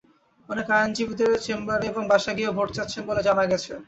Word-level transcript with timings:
অনেকে 0.49 0.71
আইনজীবীদের 0.75 1.31
চেম্বারে 1.45 1.85
এবং 1.91 2.03
বাসায় 2.11 2.35
গিয়েও 2.37 2.55
ভোট 2.57 2.69
চাচ্ছেন 2.77 3.03
বলে 3.09 3.21
জানা 3.27 3.43
গেছে। 3.51 3.71